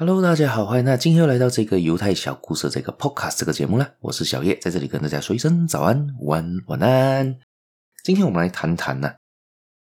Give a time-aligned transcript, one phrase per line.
[0.00, 3.96] Hello，大家好，欢迎那今天又来到这个犹太小故事这个 Podcast 这个节目了。
[4.00, 7.38] 我是小叶，在这里跟大家说一声早安、午安、晚安。
[8.02, 9.12] 今天我们来谈谈呢，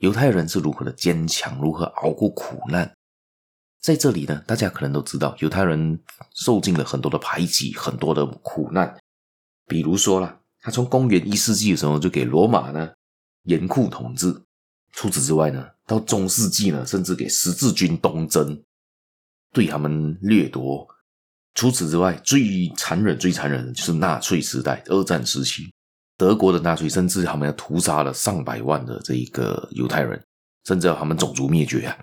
[0.00, 2.92] 犹太人是如何的坚强，如何熬过苦难。
[3.80, 5.98] 在这里呢，大家可能都知道，犹太人
[6.34, 8.94] 受尽了很多的排挤，很多的苦难。
[9.66, 12.92] 比如说啦，他从公元一世纪的时候就给罗马呢
[13.44, 14.42] 严酷统治。
[14.92, 18.62] 除此之外呢，到中世纪呢，甚至给十字军东征。
[19.52, 20.86] 对他们掠夺。
[21.54, 25.70] 除此之外，最残忍、最残忍的就是纳粹时代，二战时期，
[26.16, 30.18] 德国的纳粹甚至他们要屠杀了上百万的这一个犹太人，
[30.64, 31.98] 甚至要他们种族灭绝啊！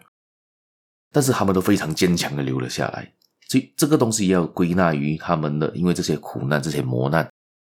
[1.12, 3.12] 但是他们都非常坚强的留了下来。
[3.48, 7.28] 所以这个东西要归纳于他们的，因为这些苦难、这些磨难，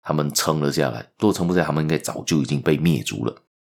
[0.02, 1.00] 他们撑了下来。
[1.18, 3.34] 如果撑不下来，他们应该早就已经被灭族了。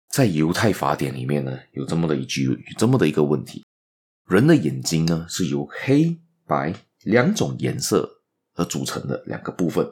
[0.09, 3.63] 在犹太法典里面呢，有这么的一句，有这么的一个问题。
[4.27, 8.21] 人的眼睛呢，是由黑白两种颜色
[8.55, 9.87] 而组成的两个部分，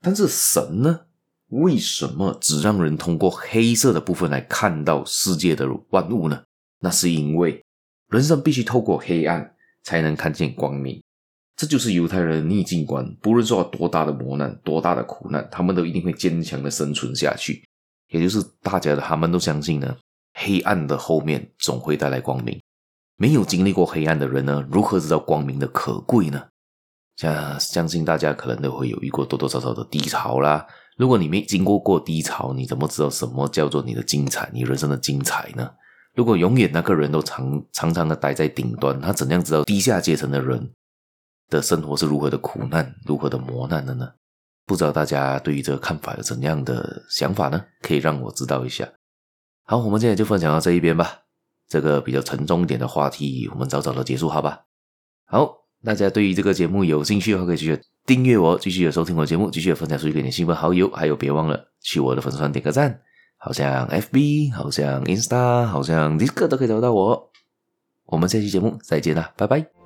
[0.00, 1.00] 但是神呢，
[1.48, 6.42] 为什么只让人通过黑色的部分来看到世界的万物呢？
[6.80, 7.62] 那是因为
[8.08, 11.02] 人生必须透过黑暗才能看见光明，
[11.56, 13.14] 这就是犹太人的逆境观。
[13.20, 17.62] 不论受到多大的磨难、多大的苦难，他们都一定会坚强的生存下去。
[18.08, 19.96] 也就是大家的他们都相信呢，
[20.34, 22.60] 黑暗的后面总会带来光明。
[23.16, 26.42] 没有经历过黑暗的人呢，如何知道光明的可贵呢？
[27.16, 30.66] 相相信大家可能都会有遇过多多少少的低潮啦。
[30.96, 35.70] 如果你没经过过低潮，你怎么知道什么叫做你的精彩，你人生的精彩呢？
[36.14, 40.70] 如果永远那个人都常常常的待在顶端，他怎样知道低下阶层的人
[41.48, 44.08] 的生活是如何的苦难、如何的磨难的呢？
[44.66, 47.64] 不知道大家对于这个看法有怎样的想法呢？
[47.80, 48.88] 可以让我知道一下。
[49.64, 51.23] 好，我们现在就分享到这一边吧。
[51.74, 54.60] 这个比较沉重一点的话题，我们早早的结束，好吧？
[55.26, 57.76] 好，大家对于这个节目有兴趣的话，可以继续
[58.06, 63.00] 订阅我，继续的收听我的节目，继续的分享出去给你亲朋好友，还有别忘了去我的粉丝团点个赞，
[63.36, 67.30] 好像 FB，好像 Insta，好像 d i s c o 都可以找到我。
[68.06, 69.83] 我们下期节目再见啦，拜拜。